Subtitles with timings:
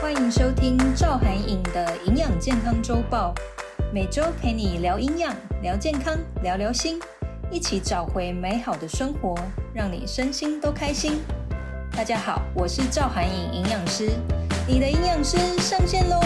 [0.00, 3.34] 欢迎收听赵涵颖的营养健康周报，
[3.92, 6.98] 每周陪你聊营养、聊健康、聊聊心，
[7.50, 9.34] 一起找回美好的生活，
[9.74, 11.20] 让你身心都开心。
[11.92, 14.10] 大家好，我是赵涵颖营养师，
[14.66, 16.20] 你的营养师上线喽！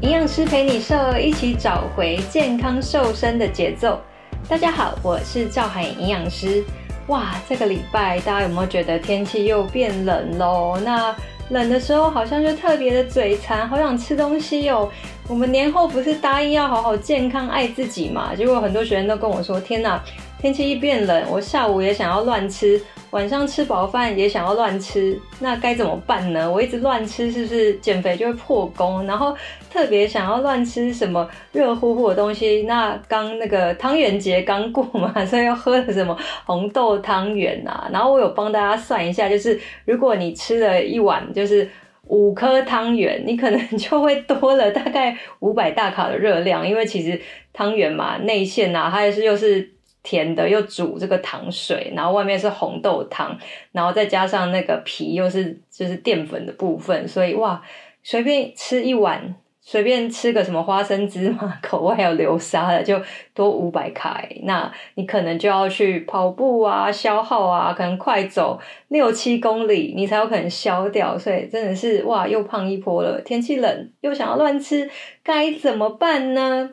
[0.00, 4.00] 营养师陪你瘦，一起找回健康瘦身的节奏。
[4.46, 6.62] 大家好，我是赵海营养师。
[7.06, 10.78] 哇，这个礼拜大家有没有觉得天气又变冷喽？
[10.84, 11.16] 那
[11.48, 14.90] 冷的时候好像就特别的嘴馋，好想吃东西哟。
[15.28, 18.34] 我们年后不是答应要好好健康爱自己嘛？
[18.34, 20.02] 结果很多学生都跟我说：“天哪，
[20.44, 22.78] 天气一变冷，我下午也想要乱吃。”
[23.12, 26.52] 晚上吃饱饭也想要乱吃，那该怎么办呢？
[26.52, 29.06] 我一直乱吃，是不是减肥就会破功？
[29.06, 29.34] 然后
[29.70, 32.64] 特别想要乱吃什么热乎乎的东西？
[32.64, 36.14] 那刚那个汤圆节刚过嘛， 所以要喝了什么
[36.44, 37.88] 红豆汤圆啊？
[37.90, 41.66] 然后我有帮大家算一下，就是如果你吃了一碗就是
[42.08, 47.18] 五颗汤圆，你可能就会多了大概五百大卡的热量，因为其实
[47.54, 49.72] 汤圆嘛，内馅啊，它也是又是。
[50.04, 53.36] 甜的又煮这个糖水，然后外面是红豆汤，
[53.72, 57.60] 然后再加上那个皮又是就是淀粉的部分，所以哇，
[58.04, 63.00] 随便吃一碗，随便吃个什么花生芝麻口味还有流沙的，就
[63.32, 64.22] 多 五百卡。
[64.42, 71.18] 那你可能就要去跑步啊，消耗啊，可能快走六七公里，你才有可能消掉。
[71.18, 73.18] 所以真的是哇，又胖一波了。
[73.22, 74.90] 天气冷又想要乱吃，
[75.22, 76.68] 该怎么办呢？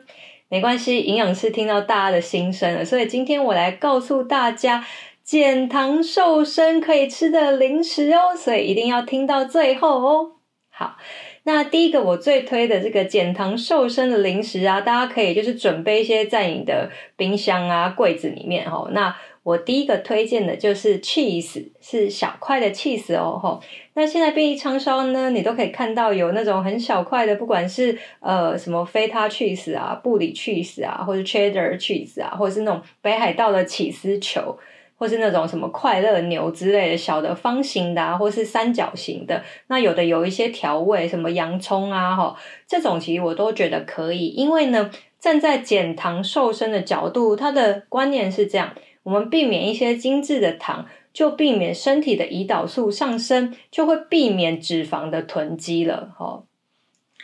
[0.52, 4.84] 没关系，营养师听到大家的心声了，所以今天我来告诉大家
[5.24, 10.32] 减糖瘦身可以吃的零食哦，所以一定要听到最后哦。
[10.68, 10.98] 好，
[11.44, 18.90] 那第一个我最推的这个减糖瘦身的零食啊，大家可以就是准备一些在你的冰箱啊、柜子里面哦。
[18.92, 23.60] 那我第一个推荐的就是 cheese，是小块的 cheese 哦，吼。
[23.94, 34.56] 那现在便利超商呢，你都可以看到有那种很小块的，不管是呃什么菲塔 cheese 啊、布里 cheese 啊，或者 cheddar cheese 啊，或者是那种北海道的起司球，
[34.96, 39.42] 或是那种什么快乐牛之类的小的方形的啊，或是三角形的。
[39.66, 42.36] 那有的有一些调味，什么洋葱啊，吼，
[42.68, 44.88] 这种其实我都觉得可以，因为呢，
[45.18, 48.72] 站在减糖瘦身的角度，它的观念是这样。
[49.02, 56.31] 我们避免一些精致的糖，就避免身体的胰岛素上升，就会避免脂肪的囤积了，哦。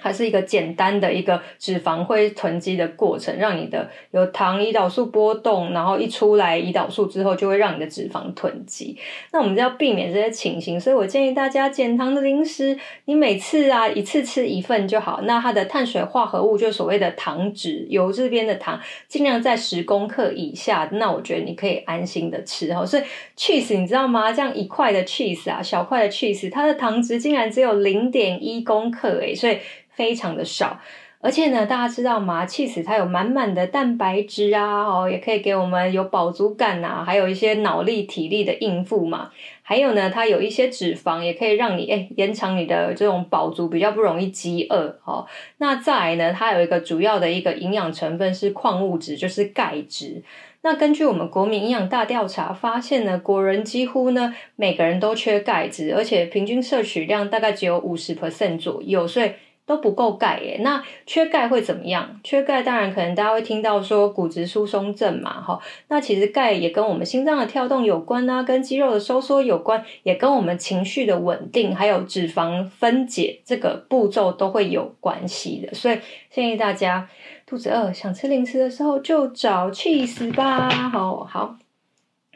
[0.00, 8.96] 还是一个简单的一个脂肪会囤积的过程，让你的有糖胰岛素波动，然后一出来胰岛素之后，就会让你的脂肪囤积。
[9.32, 15.22] 那我们就要避免这些情形，所以我建议大家减糖的零食，你每次啊一次吃一份就好。
[15.22, 20.88] 那它的碳水化合物就所谓的糖脂，油这边的糖尽量在十公克以下。
[20.92, 22.86] 那我觉得你可以安心的吃哦。
[22.86, 23.02] 所以
[23.36, 24.32] cheese 你知道吗？
[24.32, 29.58] 这样一块的 cheese 啊，小块的 cheese，它的糖值竟然只有零点一公克诶，所以。
[29.98, 30.78] 非常的少，
[31.20, 39.32] 而且呢，大家知道吗？cheese 它有满满的蛋白质啊，哦，也可以给我们有饱足感啊，还有一些脑力、体力的应付嘛。
[39.62, 45.26] 还有呢，它有一些脂肪，也可以让你诶延长你的这种饱足，比较不容易饥饿哦。
[45.58, 50.22] 那再来呢，它有一个主要的一个营养成分是矿物质，就是钙质。
[50.62, 59.32] 那根据我们国民营养大调查发现呢，国人几乎呢每个人都缺钙质，而且平均摄取量大概只有五十 percent 左右，所以。
[59.68, 62.18] 都不够钙耶，那缺钙会怎么样？
[62.24, 75.74] 缺钙当然可能大家会听到说骨质疏松症嘛，哈，那其实钙也跟我们心脏的跳动有关啊，跟肌肉的收缩有关，也跟我们情绪的稳定，还有脂肪分解这个步骤都会有关系的。
[75.74, 75.98] 所以
[76.30, 77.06] 建议大家
[77.46, 81.56] 肚子饿想吃零食的时候就找 cheese 吧，好好。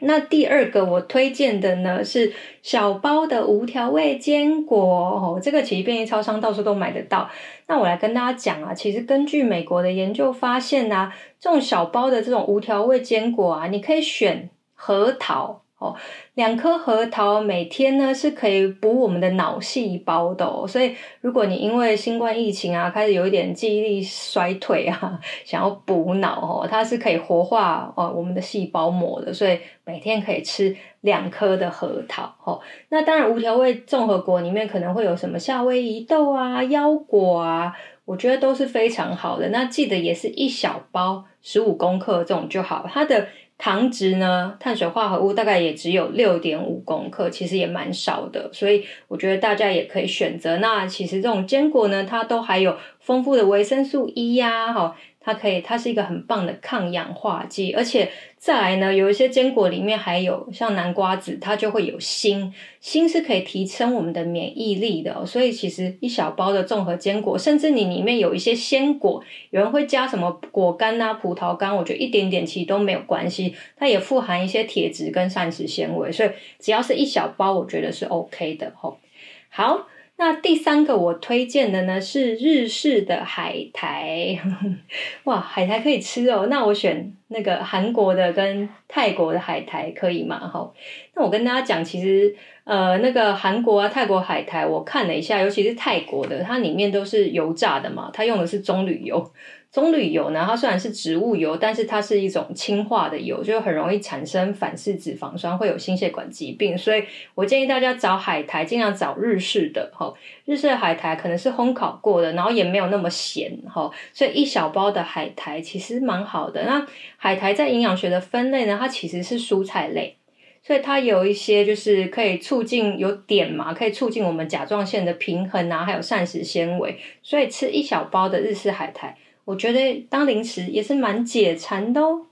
[0.05, 2.31] 那第二个我推荐的呢是
[2.61, 7.29] 小包的无调味坚果哦，这个其实便利超商到处都买得到。
[7.67, 15.62] 那我来跟大家讲啊，其实根据美国的研究发现啊，这种小包的这种无调味坚果啊，你可以选核桃。
[15.83, 15.93] 哦，
[16.35, 32.61] 两颗核桃每天呢是可以补我们的脑细胞的，所以如果你因为新冠疫情啊开始有一点记忆力衰退啊，想要补脑哦，它是可以活化哦我们的细胞膜的，所以每天可以吃两颗的核桃哦。
[32.87, 37.73] 那当然无调味综合果里面可能会有什么夏威夷豆啊、腰果啊，
[38.05, 39.49] 我觉得都是非常好的。
[39.49, 43.27] 那记得也是一小包十五公克这种就好，它的。
[43.63, 50.57] 糖值呢，碳水化合物大概也只有六点五公克，其实也蛮少的，所以我觉得大家也可以选择。
[50.57, 54.93] 那其实这种坚果呢，它都还有丰富的维生素 E 呀，哈，
[55.25, 65.25] 它可以，它是一个很棒的抗氧化剂，而且再来呢，有一些坚果里面还有像南瓜子，它就会有锌，锌是可以提升我们的免疫力的。
[65.25, 76.29] 所以其实一小包的综合坚果，甚至你里面有一些鲜果，有人会加什么果干啊、葡萄干，我觉得一点点其实都没有关系，它也富含一些铁质跟膳食纤维，所以
[76.59, 78.99] 只要是一小包，我觉得是 OK 的吼。
[79.47, 79.87] 好。
[80.17, 84.39] 那第三个我推荐的呢是日式的海苔，
[85.25, 86.47] 哇，海苔可以吃哦。
[86.49, 90.39] 那我选那个韩国的跟泰国的海苔可以吗？
[90.39, 90.71] 哈，
[91.15, 92.33] 那我跟大家讲，其实
[92.63, 99.31] 呃那个韩国啊、泰国海苔，我看了一下，尤其是泰国的，它里面都是油炸的嘛，它用的是棕榈油。
[99.71, 106.77] 棕榈油呢，它虽然是植物油，但是它是一种氢化的油，就很容易产生反式脂肪酸，会有心血管疾病。
[106.77, 107.03] 所以
[107.33, 110.13] 我建议大家找海苔，尽量找日式的哈。
[110.45, 113.89] 日式的海苔可能是烘烤过的，然后也没有那么咸哈。
[114.13, 116.63] 所以一小包的海苔其实蛮好的。
[116.65, 116.85] 那
[117.23, 120.17] 海苔在营养学的分类呢，它其实是蔬菜类，
[120.61, 126.99] 所以它有一些就是可以促进有碘嘛，可以促进我们甲状腺的平衡啊，还有膳食纤维。
[127.21, 129.15] 所以吃一小包的日式海苔。
[129.45, 132.25] 我觉得当零食也是蛮解馋的哦。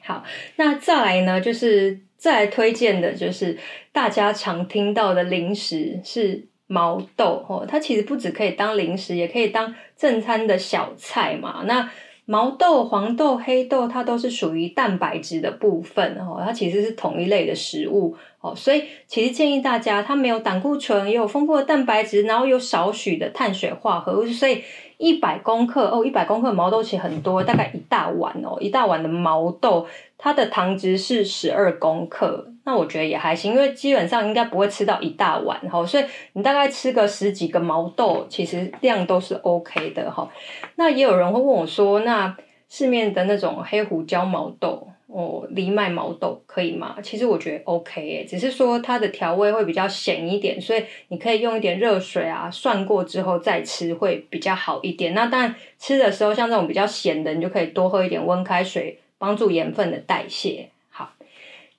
[0.00, 0.24] 好，
[0.56, 3.56] 那再来呢，就是再来推荐的，就是
[3.92, 7.64] 大家常听到的零食是毛豆哦。
[7.68, 11.62] 它其实不只可以当零食，也可以当正餐的小菜嘛。
[11.68, 11.88] 那
[12.30, 16.40] 毛豆、黄豆、黑豆，它都是属于蛋白质的部分哦。
[16.44, 24.62] 它其实是同一类的食物哦，所以其实建议大家，它没有胆固醇，也有丰富的蛋白质，然后有少许的碳水化合物，所以。
[25.00, 29.86] 一百公克哦，一百公克毛豆其实很多，大概一大碗哦，一大碗的毛豆，
[30.18, 36.04] 它的糖值是十二公克，那我觉得也还行，因为基本上应该不会吃到一大碗哈，所以
[36.34, 40.28] 你大概吃个十几个毛豆，其实量都是 OK 的哈。
[40.76, 42.36] 那也有人会问我说，那
[42.68, 44.86] 市面的那种黑胡椒毛豆？
[45.12, 46.96] 哦，藜麦毛豆可以吗？
[47.02, 55.12] 其实我觉得 OK 诶，只是说它的调味会比较咸一点，所以你可以用一点热水啊，涮过之后再吃会比较好一点。
[55.12, 60.68] 那但吃的时候，像这种比较咸的，你就可以多喝一点温开水，帮助盐分的代谢。
[60.90, 61.10] 好，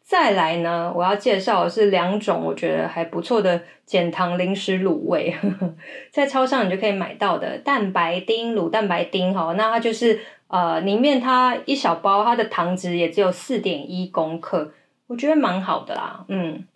[0.03, 5.33] 再来呢，我要介绍的是两种我觉得还不错的减糖零食卤味，
[6.11, 10.19] 在超商你就可以买到的蛋白丁卤蛋白丁哈，那它就是。
[10.51, 14.73] 呃，里面它一小包，它的糖值也只有四点一公克，
[15.07, 16.67] 我觉得蛮好的啦，嗯，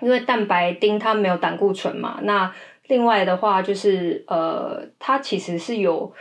[0.00, 2.54] 因为蛋白丁它没有胆固醇嘛，那
[2.86, 6.12] 另外的话就是呃，它其实是有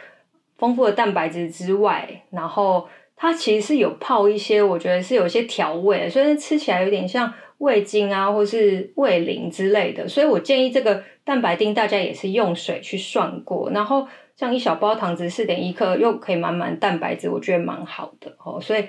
[0.58, 7.32] 丰富的蛋白质之外，然后它其实是有泡一些，我觉得是有一些调味，所以吃起来有点像
[7.62, 14.08] 味精啊，或是味淋之类的，所以我建议这个蛋白丁大家也是用水去涮过，然后。
[14.38, 18.60] 像一小包糖值四点一克，又可以满满蛋白质，我觉得蛮好的哦。
[18.60, 18.86] 所以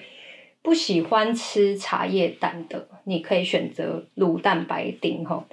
[0.62, 5.44] 不喜欢吃茶叶蛋的，你可以选择卤蛋白丁哦。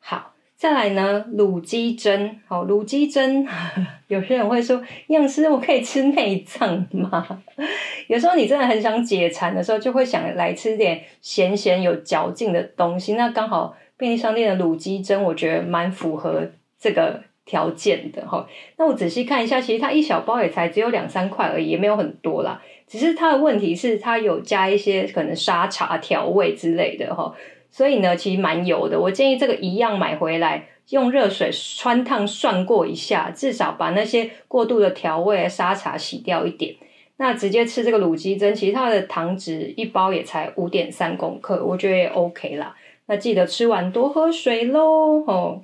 [0.00, 2.30] 好，再来呢，卤鸡胗。
[2.46, 3.46] 好，卤鸡胗，
[4.08, 4.76] 有些人会说，
[5.08, 7.42] 营养师，我可以吃内脏吗？
[8.08, 13.14] 有时候你真的很想解馋的时候，就会想来吃点咸咸有嚼劲的东西。
[13.14, 17.22] 那刚好便利商店的卤鸡胗，我觉得蛮符合这个。
[17.48, 18.44] 条件的哈，
[18.76, 22.60] 那我仔细看一下，其实它一小包也才只有两三块而已，也没有很多啦。
[22.88, 27.32] 只是它的问题是，它有加一些可能沙茶调味之类的哈，
[27.70, 28.98] 所以呢，其实蛮油的。
[28.98, 36.76] 我建议这个一样买回来，用热水穿烫涮过一下，至少把那些过度的调味沙茶洗掉一点。
[37.18, 42.76] 那直接吃这个卤鸡胗，其实它的糖值一包也才五点三公克，我觉得也 OK 啦。
[43.06, 45.62] 那记得吃完多喝水喽，哦。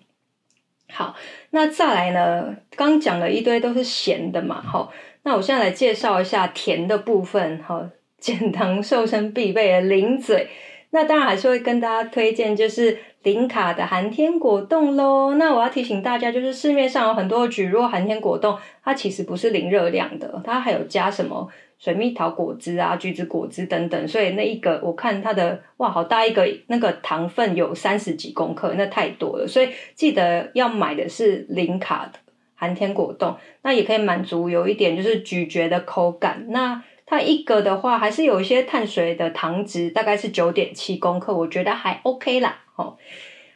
[0.89, 1.15] 好，
[1.51, 2.57] 那再来呢？
[2.77, 4.93] 刚讲了一堆都是咸的嘛，好，
[5.23, 10.49] 那我现在来介绍一下甜的部分，哈， 减糖瘦身必备的零嘴。
[10.93, 15.35] 那当然还是会跟大家推荐，就是零卡的寒天果冻喽。
[15.35, 21.49] 那我要提醒大家，就是市面上有很多蒟蒻寒天果冻，它其实不是零热量的，它还有加什么？
[21.79, 32.21] 水蜜桃果汁啊，橘子果汁等等，所以那一个我看它的哇，好大一个，那个糖分有三十几公克，那太多了，所以记得要买的是零卡的
[32.55, 36.47] 寒天果冻，那也可以满足有一点就是咀嚼的口感。
[36.51, 36.81] 那
[37.13, 42.63] 它一个的话还是有一些碳水的糖值，大概是九点七公克，我觉得还 OK 啦。
[42.77, 42.97] 哦，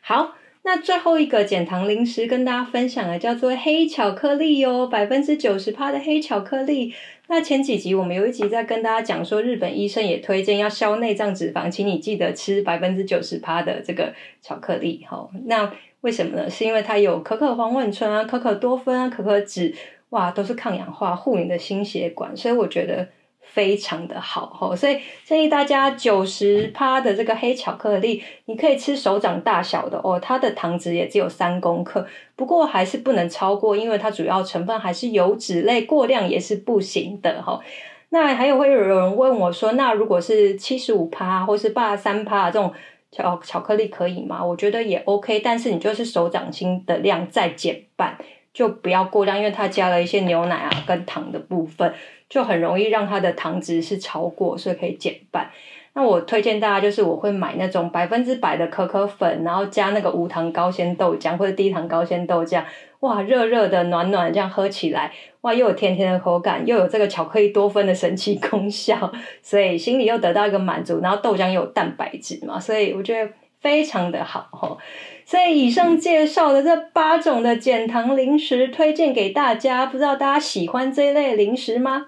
[0.02, 0.34] 好。
[0.62, 6.92] 那最后一个减糖零食跟大家分享的叫做黑巧克力哦，百分之九十趴的黑巧克力。
[7.28, 15.06] 那前几集我们有一集在跟大家讲说，日本医生也推荐要消内脏脂肪，请你记得吃百分之九十趴的这个巧克力。
[15.08, 15.72] 哈，那
[16.02, 16.50] 为什么呢？
[16.50, 19.74] 是因为它有可可黄烷醇啊、可可多酚啊、可可脂。
[20.10, 23.08] 哇，都是抗氧化、护你的心血管，所以我觉得
[23.56, 24.76] 非常的好吼。
[24.76, 37.62] 所以建议大家九十趴的这个黑巧克力，你可以吃手掌大小的哦，它的糖值也只有三公克，不过还是不能超过，因为它主要成分还是油脂类，过量也是不行的吼。
[38.10, 42.70] 那还有会有人问我说，那如果是七十五趴或是八十三趴这种
[43.10, 44.44] 巧巧克力可以吗？
[44.44, 48.16] 我觉得也 OK，但是你就是手掌心的量再减半，
[48.52, 51.92] 就不要过量，因为它加了一些牛奶啊跟糖的部分，
[52.28, 55.50] 就很容易让它的糖值是超过，所以可以减半。
[55.94, 62.62] 那我推荐大家就是我会买那种百分之百的可可粉，然后加那个无糖高纤豆浆或者低糖高纤豆浆，
[63.00, 73.30] 哇，热热的暖暖这样喝起来，哇，又有甜甜的口感，又有这个巧克力多酚的神奇功效，所以心里又得到一个满足，然后豆浆又有蛋白质嘛，所以我觉得
[73.66, 74.78] 非常的好。
[75.24, 82.06] 所以以上介绍的这八种的减糖零食推荐给大家，不知道大家喜欢这一类零食吗？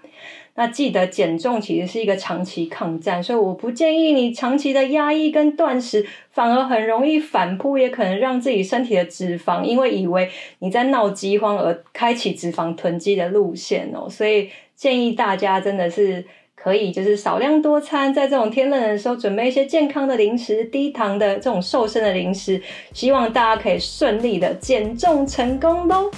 [0.55, 14.09] 那记得减重其实是一个长期抗战，所以我不建议你长期的压抑跟断食，反而很容易反扑，也可能让自己身体的脂肪因为以为你在闹饥荒而开启脂肪囤积的路线哦。
[14.09, 16.25] 所以建议大家真的是
[16.63, 22.61] 可以就是少量多餐，在这种天冷的时候准备一些健康的零食，低糖的这种瘦身的零食，
[22.93, 26.11] 希望大家可以顺利的减重成功喽。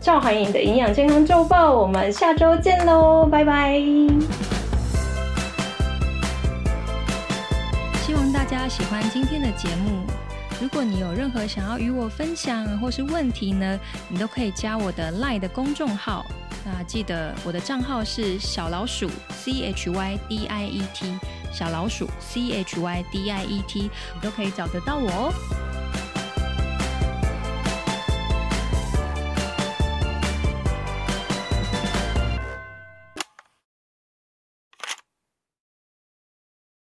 [0.00, 3.78] 赵函颖的营养健康周报，我们下周见喽，拜拜！
[8.02, 10.00] 希望大家喜欢今天的节目。
[10.62, 16.24] 如果你有任何想要与我分享或是问题呢，你都可以加我的 LINE 的公众号。
[16.70, 21.18] 那记得我的账号是小老鼠 C H Y D I E T，
[21.50, 25.32] 小老鼠 C H Y D I E T，你都可以找得到我哦。